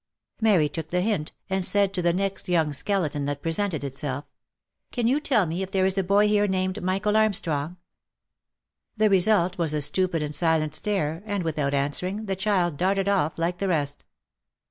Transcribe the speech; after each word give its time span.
Mary 0.41 0.67
took 0.67 0.87
the 0.87 1.01
hint, 1.01 1.31
and 1.47 1.63
said 1.63 1.93
to 1.93 2.01
the 2.01 2.11
next 2.11 2.49
young 2.49 2.73
skeleton 2.73 3.25
that 3.25 3.43
pre 3.43 3.51
sented 3.51 3.83
itself 3.83 4.25
—"Can 4.91 5.05
you 5.07 5.19
tell 5.19 5.45
me 5.45 5.61
if 5.61 5.69
there 5.69 5.85
is 5.85 5.95
a 5.95 6.01
boy 6.03 6.27
here 6.27 6.47
named 6.47 6.81
Michael 6.81 7.15
Armstrong?" 7.15 7.77
The 8.97 9.11
result 9.11 9.59
was 9.59 9.75
a 9.75 9.79
stupid 9.83 10.23
and 10.23 10.33
silent 10.33 10.73
stare, 10.73 11.21
and, 11.27 11.43
without 11.43 11.75
answering, 11.75 12.25
the 12.25 12.35
child 12.35 12.77
darted 12.77 13.07
off 13.07 13.37
like 13.37 13.59
the 13.59 13.67
rest. 13.67 14.03